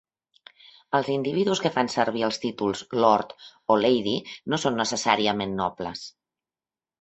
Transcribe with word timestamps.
Els 0.99 1.09
individus 1.15 1.59
que 1.65 1.71
fan 1.75 1.91
servir 1.95 2.23
els 2.27 2.39
títols 2.45 2.81
"Lord" 3.03 3.35
o 3.75 3.77
"Lady" 3.83 4.15
no 4.55 4.61
són 4.65 4.81
necessàriament 4.85 5.55
nobles. 5.63 6.05